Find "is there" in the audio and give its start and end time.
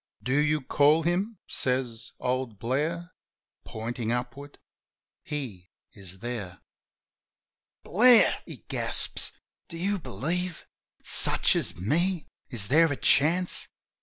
5.93-6.61, 12.49-12.91